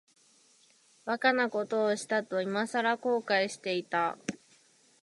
[1.05, 4.17] 馬鹿なことをしたと、いまさら後悔していた。